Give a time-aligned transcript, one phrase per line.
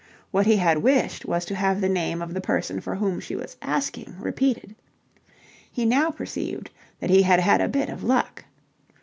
[0.31, 3.35] What he had wished was to have the name of the person for whom she
[3.35, 4.75] was asking repeated.
[5.71, 8.45] He now perceived that he had had a bit of luck.